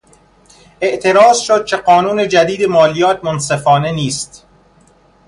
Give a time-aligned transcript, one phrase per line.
[0.81, 4.45] اعتراض شد که قانون جدید مالیات منصفانه نیست.